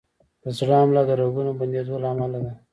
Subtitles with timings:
[0.41, 2.53] د زړه حمله د رګونو بندېدو له امله ده.